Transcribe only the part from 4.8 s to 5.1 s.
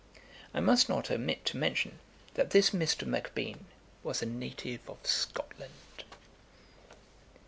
of